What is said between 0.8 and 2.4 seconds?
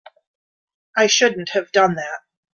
I shouldn't have done that.